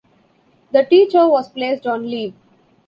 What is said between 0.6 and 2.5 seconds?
The teacher was placed on leave.